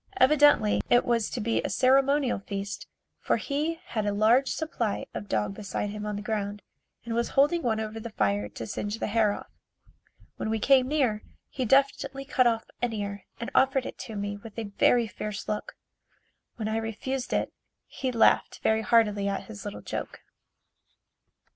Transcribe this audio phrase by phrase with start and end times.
[0.17, 2.87] Evidently it was to be a ceremonial feast
[3.19, 6.63] for he had a large supply of dog beside him on the ground
[7.05, 9.51] and was holding one over the fire to singe the hair off.
[10.37, 14.37] When we came near, he deftly cut off an ear and offered it to me
[14.37, 15.75] with a very fierce look.
[16.55, 17.53] When I refused it,
[17.85, 20.21] he laughed very heartily at his little joke.